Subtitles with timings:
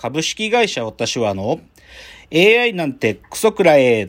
[0.00, 1.60] 株式会社私はあの
[2.32, 4.08] AI なんてクソくらえ。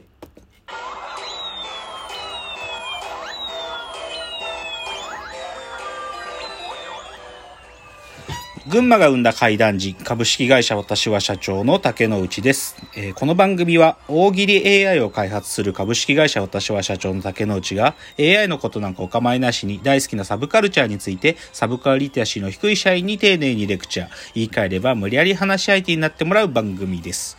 [8.72, 27.38] 群馬が生んだ怪談時、株式会社私は社長の竹之内です、えー、この番組は大喜利 AI を開発する株式会社私は社長の竹之内が AI のことなんかお構いなしに大好きなサブカルチャーについてサブカルリテラシーの低い社員に丁寧にレクチャー、言い換えれば無理やり話し相手になってもらう番組です。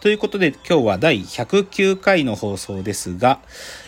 [0.00, 3.40] ということで今日は第109回の放送ですが、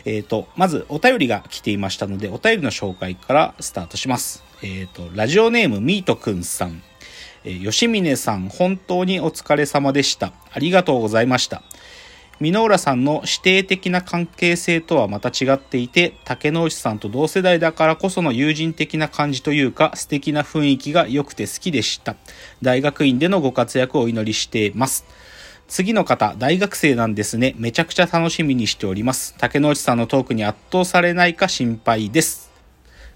[0.04, 4.44] えっ、ー、と、まずお便りが来ていましたのでお便りの紹介からスタートします。
[4.62, 6.82] えっ、ー、と、ラジオネームミートくんさん。
[7.44, 10.32] えー、吉峰さん、本当にお疲れ様でした。
[10.52, 11.62] ありがとうございました。
[12.40, 22.16] 箕浦さんの指定的な関係性とはまた違っていて、竹之内さんと同世代だからこその友人的な感じというか、素敵な雰囲気が良くて好きでした。
[22.60, 25.04] 大学院でのご活躍をお祈りしています。
[25.68, 27.54] 次の方、大学生なんですね。
[27.58, 29.36] めちゃくちゃ楽しみにしております。
[29.38, 32.41] 竹之内さんのトークに圧倒されないか心配です。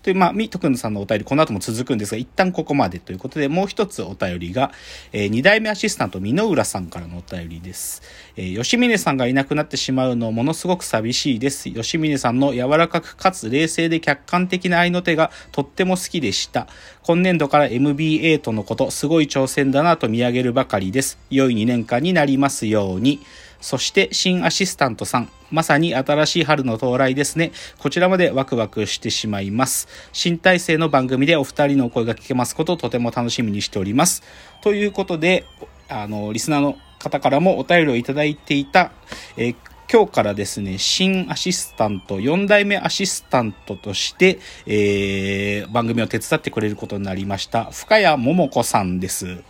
[0.07, 4.71] という、まあ、ミートくんさんのお便り、この後も続くんですが、一旦ここまでということで、もう一つお便りが、
[5.13, 8.03] えー、二代目アシスタント、箕浦さんからのお便りです。
[8.37, 11.73] えー、吉峰さんがいなくなってしまうのものすごく寂しいです。
[11.73, 16.69] 吉峰さんの柔らかくかつ冷静で客観的な愛の手がとっても好きでした。
[17.03, 21.19] 今年度から MBA とのこと、すごい挑戦だなと見上げるばかりです。
[21.31, 23.19] 良い2年間になりますように。
[23.67, 25.29] そして新アシスタントさん。
[25.51, 27.51] まさに新しい春の到来ですね。
[27.79, 29.89] こちらまでワクワクしてしまいます。
[30.13, 34.23] 新体制の番組でお二人のお声が聞けますことをとても楽しみにしております。
[34.63, 35.47] ということで、
[35.89, 38.93] あの、リスナーの方からもお便りをいただいていた、
[39.37, 39.57] え
[39.93, 49.43] 今日からですね、新アシスタント、4代目アシスタントとして、えー、番組を手伝ってくれることになりました、深谷桃子さんです。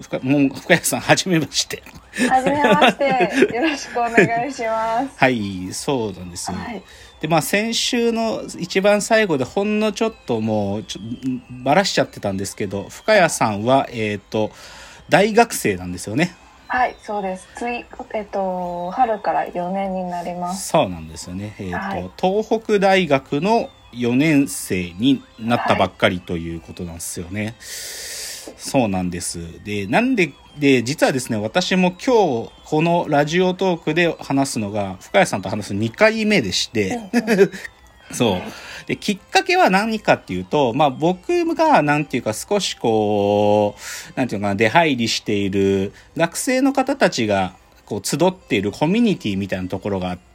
[0.00, 1.82] 深もう深谷さん、はじめまして。
[2.28, 3.30] はじめまして。
[3.54, 5.08] よろしくお願いします。
[5.16, 6.52] はい、そうなんです。
[6.52, 6.82] はい、
[7.20, 11.00] で、まあ、先週の一番最後でほんのちょっともうちょ、
[11.50, 14.50] ばらしちゃってたんですけど、深谷さんは、えっ、ー、と、
[15.08, 16.34] 大学生なんですよね。
[16.68, 17.48] はい、そうです。
[17.56, 17.84] つい、
[18.14, 20.68] えっ、と、春から4年になります。
[20.68, 21.54] そうなんですよね。
[21.58, 27.44] えっ、ー、と、はい、東北大学の4年生になったばっかりということなんですよね。
[27.44, 27.54] はい
[28.56, 29.62] そうなんです。
[29.64, 36.98] で、なんで、で、実はですね、私も今日、このラジオトークで話すのが、深谷さんと話す2回目でして、
[38.12, 38.42] そう。
[38.86, 47.54] で、きっかけは何かっていうと、まあ僕が、なんていうか少しこう、なんていうかな、出入りしている学生の方たちが、
[47.84, 50.27] こう集っているコミュニティみたいなところがあって、、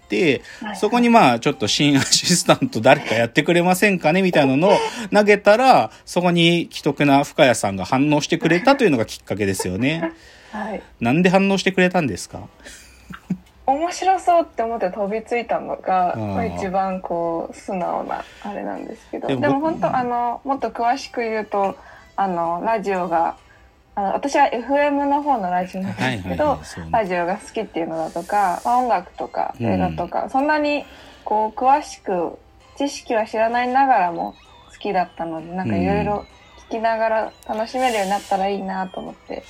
[0.76, 4.74] そこにまあちょっと新アシスタント誰かやってくれませんかねみたいなのを
[5.14, 10.12] 投げたら、そこに既得な深谷さんが反応してくれたというのがきっかけですよね。
[10.52, 10.82] はい。
[11.00, 12.42] なんで反応してくれたんですか？
[13.66, 21.78] 面白そうって思って飛びついたのが、まあ、一番こう素直なあれなんですけどでも本当あのもっと詳しく言うと
[22.18, 23.38] あのラジオが
[23.96, 30.84] あの私は FM の方のラジオなんですけど、はいはいはい、ラジオが好きっていうのだとか、まあ、音楽とか映画とか、うん、そんなに
[31.24, 32.38] こう詳しく
[32.78, 34.36] 知識は知らないながらも
[34.72, 36.26] 好きだったのでなんかいろいろ
[36.70, 39.44] 聞きながら楽しめるようになったらいいなと思って。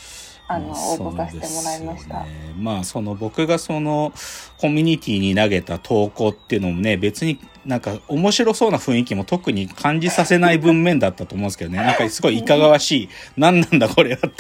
[0.46, 2.20] あの、応募させてもらいました。
[2.20, 4.12] ね、まあ、その僕がその
[4.58, 11.78] コミュニティに投げた投稿っていうのもね、別になんか面白そうな雰囲気も特に感じさせない文面だったと思うんですけどね。
[11.78, 14.32] なんかすごいいかがわしい、何なんだこれはって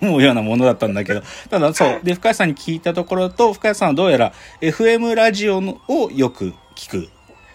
[0.00, 1.22] 思うようなものだったんだけど。
[1.50, 2.00] ただそう。
[2.02, 5.58] で、深谷さんに聞いたところと、深谷さんはどうやら FM ラジオ
[5.88, 7.08] をよく聞く。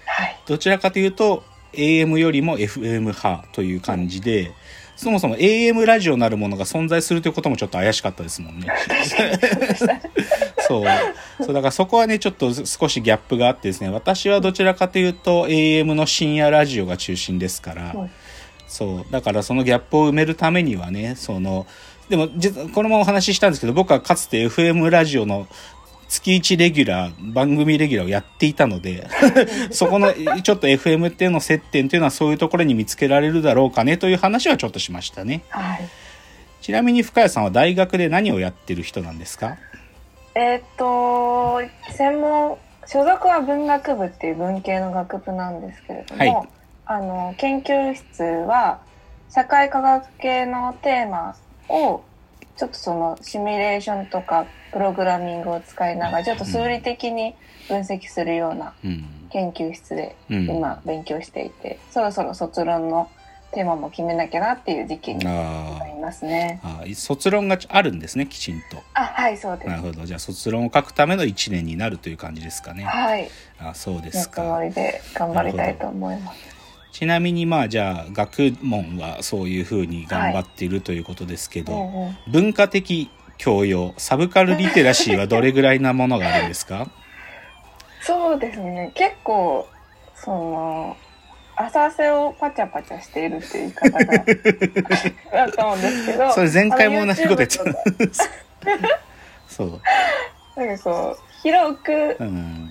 [0.05, 0.37] はい。
[0.45, 4.51] どちらかというと、AM よりも FM 派という感じで、
[4.95, 8.67] そもそも AM ラジオなるものが存在するということもちょっと怪しかったですもんね。
[10.67, 10.85] そう。
[11.45, 17.93] そう、だからそこはね、ちょっと少しギャップがあってですね、私はどちらかというと AM の深夜ラジオが中心ですから、
[18.67, 19.11] そう。
[19.11, 21.65] だからそのギャップを埋めるためにはね、その、
[22.09, 22.27] でも、
[22.73, 25.47] このままお話ししたんですけど、僕はかつて FM ラジオの
[26.09, 29.07] 月1レギュラー、番組レギュラーをやっていたので
[29.71, 35.41] そこのちょっと FM っていうの接点っていうのはそういうところに見つけられるだろうかねという話はちょっとしましたね。
[35.49, 35.89] はい、
[36.61, 39.57] ちなみに深谷さんは大学で何をやってる人なんですか？
[40.35, 46.49] えっと、専門、所属は文学部っていう文系の学部なんですけれども、はい、
[46.85, 48.81] あの、研究室は
[49.29, 51.35] 社会科学系のテーマ
[51.69, 52.03] を
[52.55, 57.35] ちょっとそのシミュレーションとかプログラミングを使いながらちょっと数理的に
[57.67, 58.73] 分析するような
[59.31, 63.09] 研究室で今勉強していて、そろそろ卒論の
[63.53, 66.59] テーマも決めなきゃなっていう時期にありますね。
[66.63, 68.83] ああ卒論があるんですねきちんと。
[68.93, 69.69] あはいそうです。
[69.69, 72.83] なるほどじゃあ卒論を書くための1年になるという感じですかね。
[72.83, 73.29] はい。
[73.59, 74.41] あそうですか。
[74.41, 76.39] つもりで頑張りたいと思います。
[76.91, 86.87] ちなみにまあじゃあ学問はそういうふうに頑張っているということですけど、はいうんうん、文化的教養サブカルリテラシーはどれぐらいなものがあるんですか？
[88.01, 89.67] そうですね結構
[90.15, 90.97] その
[91.65, 97.75] 浅瀬をパチャパチャしているっていう言い方がだと思うんですけどそれ前回も同じこと言っちゃう
[99.47, 99.81] そう
[100.55, 102.17] なんかこう広く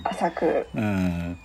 [0.03, 1.37] 浅く、うん、うん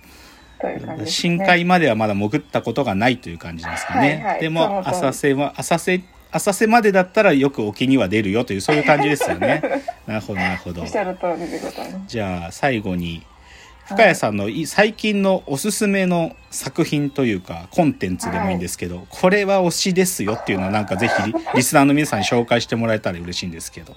[0.97, 4.07] ね、深海まではまだ潜ったことがないという感じですかね。
[4.07, 9.61] はいはい、でも浅瀬は浅瀬浅瀬までだったらよく沖には出るよというそういう感じですよね。
[10.05, 10.85] なるほどなるほど。
[12.07, 13.25] じゃあ最後に
[13.89, 21.13] 深谷さんの最近のおすすめの作品というかコンテンツでもいいんですけど、はい、これは推しですよっていうのはなんかぜひ
[21.55, 23.95] リスナーの皆さんに紹介してもらえたら嬉しいんですけど。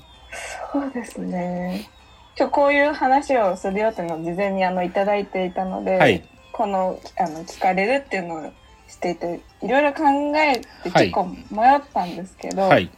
[0.73, 1.91] そうですね。
[2.39, 8.53] 今日こういう話をするよっていうのを事前にあのいただいていたので、はい、このあの聞かれるっていうのを
[8.89, 10.05] していていろいろ考
[10.39, 12.91] えて結構迷ったんですけど、はい、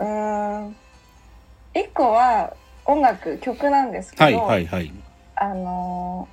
[0.00, 0.76] うん。
[1.72, 2.52] 一個は
[2.84, 4.92] 音楽曲なんですけど、はいはいはい、
[5.36, 6.28] あの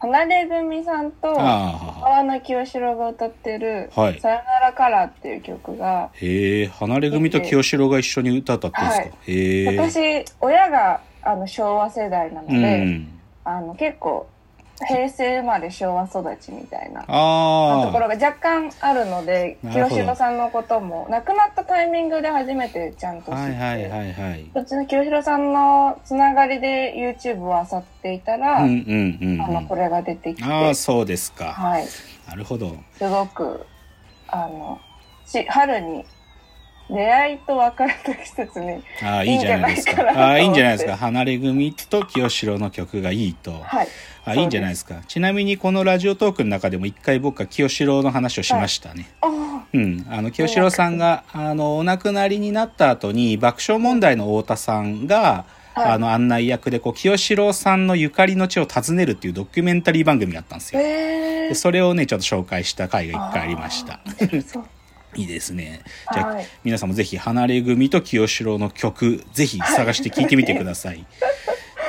[0.00, 14.26] 離れ組さんと川野清志郎が歌ってる「さよならカラー」っていう曲がへえ離れ組と清志郎が一緒に歌ったってんですか、はい、へえ私親があの昭和世代なので、うん、あの結構
[14.88, 17.02] 平成生まれ昭和育ちみたいな。
[17.02, 30.44] ところが若干あるので清志郎さんのことも亡くなったタイミングで初めてちゃんと知って、はいはいはいはい、そっちの清志郎さんのつながりで YouTube を漁っていたら、うんうんうんうん、あのこれが出てきて。
[30.44, 31.86] ああそうですか、はい、
[32.28, 32.76] なるほど。
[32.98, 33.64] すごく
[34.28, 34.80] あの
[35.24, 36.04] し春に
[36.90, 40.02] 出会いと別れた季節にああいいんじゃないですか。
[40.02, 40.96] ああいいんじゃないですか。
[40.96, 43.88] 離れ組と清志郎の曲がいいと、はい、
[44.24, 45.02] あいいんじゃないですか。
[45.06, 50.06] ちなみにこのラジオトークの中でも一回僕は清志郎の話をしましたね、はい、うん。
[50.08, 55.44] あの清志郎さんがあのお亡くなりになった後に爆笑問題の太田さんが
[55.74, 60.80] はい、あの案内役でこう清志郎さんのゆかりの地を訪ねるっていうドキュメンタリー番組があったんですよ。
[60.80, 63.98] でそれをねちょっと紹介した回が一回ありました。
[65.16, 65.82] いいですね。
[66.12, 71.06] じゃあ、はい、皆さんもぜひ、離れ組と清志郎の曲、ぜひ探して聴いてみてください。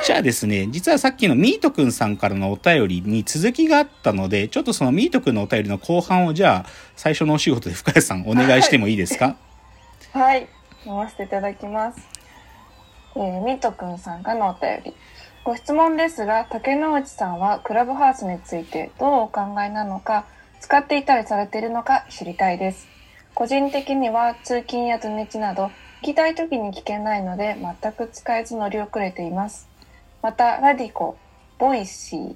[0.06, 9.36] じゃあですね、実はさっきのミートくんさんからのお便りに続きがあったので、ちょっとそのミートくんのお便りの後半をじゃあ、最初のお仕事で深谷さんお願いしてもいいですか？
[10.12, 10.46] はい、
[10.84, 11.98] 読ませていただきます。
[13.16, 14.94] えー、ミートくんさんからのお便り。
[15.42, 20.24] ご質問ですが、竹之内さんはクラブハウスについてどうお考えなのか、
[20.60, 22.86] 使っていたりされているのか知りたいです。
[23.34, 29.66] 個人的には通勤や土日など聞きたい時に聞けないので全く使えず乗り遅れています。
[30.26, 31.16] また、 radiko、
[31.56, 32.34] Voicy、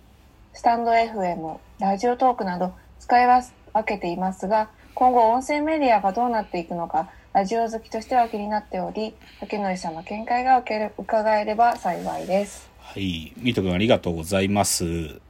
[0.53, 3.45] stand.fm、 Radiotalk など使い分
[3.85, 10.63] けていますが、今後音声メディアがどうなっていくのか、ラジオ好きとしては気になっており、竹野井さんの見解が
[10.99, 12.71] 伺えれば幸いです。
[12.79, 13.33] はい。
[13.39, 15.21] ミート君ありがとうございます。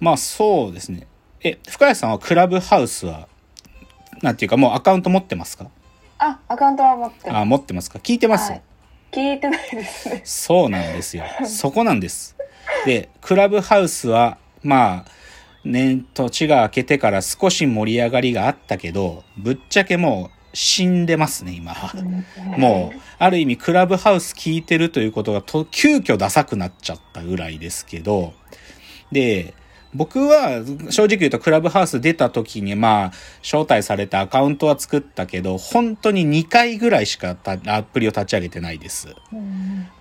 [0.00, 1.06] まあそうですね。
[1.42, 3.28] え、深谷さんはクラブハウスは
[4.22, 5.66] なんていうか、もうアカウント持ってますか？
[6.16, 7.36] あ、アカウントは持ってます。
[7.36, 7.98] あ、持ってますか？
[7.98, 8.62] 聞いてます、はい、
[9.12, 10.20] 聞いてないですね。
[10.24, 11.24] そうなんですよ。
[11.44, 12.36] そこなんです。
[12.84, 15.10] で、クラブハウスは、まあ、
[15.64, 21.74] 年、年が明けてから少し盛り上がりがあったけど、ぶっちゃけもう死んでますね、今。
[22.56, 28.32] もう、ある意味クラブハウス聞いてるということがと急遽ダサくなっちゃったぐらいですけど、
[29.12, 29.54] で、
[29.96, 33.12] 僕は正直言うとクラブハウス出た時にまあ
[33.42, 37.36] 招待されたアカウントは作ったけど本当に2回ぐらいしか
[37.66, 39.14] アプリを立ち上げてないです。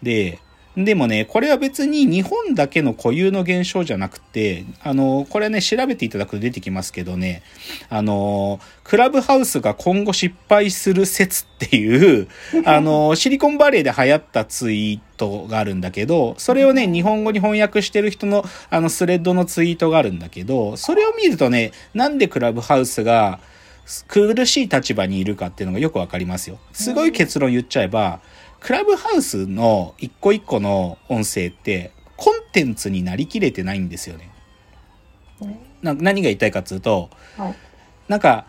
[0.04, 0.40] で、
[0.78, 7.44] でもね、これは別に日本だけの固有の現象じゃなくて、あの、これね、調べていただくと出てきますけどね、
[7.90, 12.28] あの、クラブハウスが今後失敗する説っていう、
[12.66, 23.40] あの、シリコンバレーで流行ったツイートがあるんだけど、それをね、日本語に翻訳してる人の、あの、スレッドのツイートがあるんだけど、それを見るとね、なんでクラブハウスが
[24.08, 26.58] 苦しい立場にいるかっていうのがよくわかりますよ。
[26.74, 28.20] すごい結論言っちゃえば、
[28.66, 34.32] クラブハウスの一個一個の音声って、コンテンツになりきれてないんですよね。
[35.84, 37.56] な何が言いたいかっていうと、はい、
[38.08, 38.48] なんか、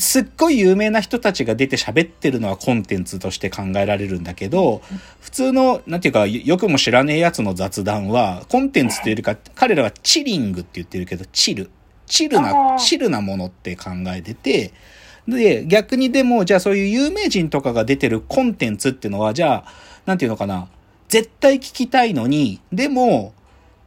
[0.00, 4.82] すっごい有名な人たちが出て喋ってるのはコンテンツとして考えられるんだけど、
[5.20, 11.70] 普通の、なんていうか、よくも知らねえやつの雑談は、コンテンツというよりか、彼らはチリングって言ってるけど、チル。
[12.06, 14.72] チルな、チルなものって考えてて、
[15.28, 19.72] で、逆にでも、じゃあそういう有名人とかが出てるコンテンツっていうのは、じゃあ、
[20.06, 20.68] なんていうのかな、
[21.08, 23.32] 絶対聞きたいのに、でも、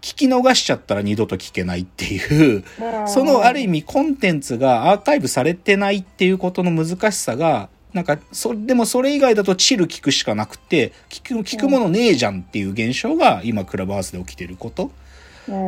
[0.01, 2.63] 聞き逃しちゃったら二度と聞けないっていう、
[3.07, 14.91] そのある意味コンテンツがアーカイブされてないっていうことの難しさが、なんか、そ、でもそれ以外だとチル聞くしかなくて、聞く、聞くものねえじゃんっていう現象が今クラブハウスで起きてること。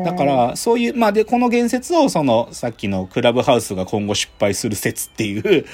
[0.05, 5.65] だから、そういう、まあ、で、この言説を、その、さっきのクラブハウスが今後失敗する説っていう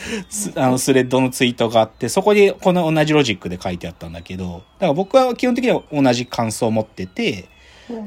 [0.55, 7.49] あの、スレッドのツイートがあって、そこで、この同じロジックで書いてあったんだけど、だから僕は基本的には同じ感想を持ってて、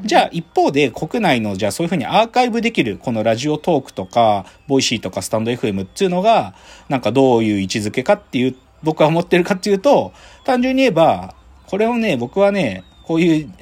[0.03, 6.55] じゃあ一方で国内のじゃあそういうふうにアーカイブできるこの Radiotalk とか Voicy とかスタンド FM っていうのが
[6.89, 10.13] なんかどういう位置づけかっていう僕は思ってるかっていうと
[10.45, 11.35] 単純に言えば
[11.67, 13.53] これをね僕はねこういう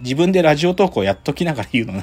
[0.00, 2.02] 自分でラジオトークをやっときながら言うの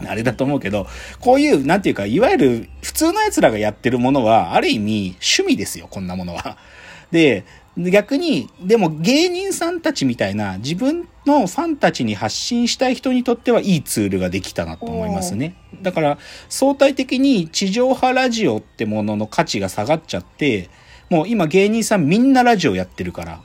[0.04, 0.86] あれだと思うけど、
[1.20, 6.58] こういう、なんていうか、いわゆる普通の奴らがやってるものは、ある意味趣味ですよ、こんなものは。
[7.10, 7.44] で、
[7.76, 15.54] 逆に、でも芸人さんたちみたいな自分のファンたちに発信したい人にとってはいいツールができたなと思いますね。
[15.82, 16.18] だから
[16.48, 20.70] 相対的に地上波ラジオってものの価値が下がっちゃって、
[21.10, 23.40] もう今芸人さんみんなラジオやってるから。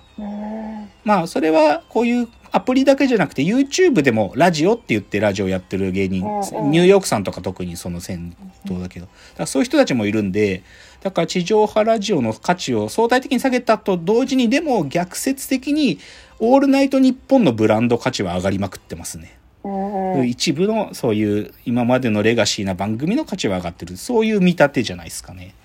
[1.04, 6.24] まあそれはこういうアプリだけじゃなくて YouTube でもラジオって言ってラジオやってる芸人、
[6.70, 8.36] ニューヨークさんとか特にその先
[8.68, 10.64] 頭だけど、だそういう人たちもいるんで、
[11.02, 16.00] だから地上波ラジオの価値を相対的に下げたと同時にでも逆説的に
[16.40, 19.38] オールナイトニッポンのブランド価値は上がりまくってますね。
[20.26, 23.96] 一部のそういう今までのレガシーな番組の価値は上がってる。
[23.96, 25.56] そういう見立てじゃないですかね。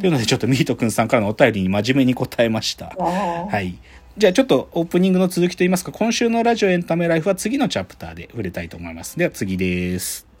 [0.00, 2.86] というのでちょっとミートくんさんからのお便りに真面目に答えました。
[2.96, 3.76] はい。
[4.18, 9.18] じゃあちょっとオープニングの続きといいますか、今週のラジオエンタメライフは次のチャプターで触れたいと思います。
[9.18, 10.31] では次です。